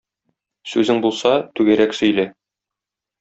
[0.71, 2.25] Сүзең булса, түгәрәк сөйлә.